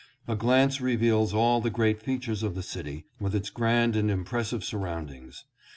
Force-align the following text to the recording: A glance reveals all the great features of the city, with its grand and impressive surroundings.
A 0.27 0.35
glance 0.35 0.81
reveals 0.81 1.31
all 1.31 1.61
the 1.61 1.69
great 1.69 2.01
features 2.01 2.41
of 2.41 2.55
the 2.55 2.63
city, 2.63 3.05
with 3.19 3.35
its 3.35 3.51
grand 3.51 3.95
and 3.95 4.09
impressive 4.09 4.63
surroundings. 4.63 5.45